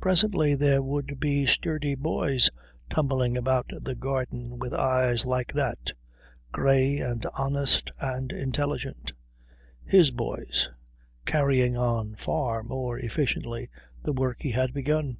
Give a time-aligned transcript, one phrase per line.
[0.00, 2.48] Presently there would be sturdy boys
[2.88, 5.92] tumbling about the garden with eyes like that,
[6.52, 9.12] grey and honest and intelligent.
[9.84, 10.70] His boys.
[11.26, 13.68] Carrying on, far more efficiently,
[14.02, 15.18] the work he had begun.